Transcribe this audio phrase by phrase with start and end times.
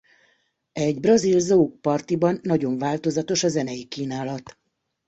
[0.73, 4.57] Egy brazil zouk partiban nagyon változatos a zenei kínálat.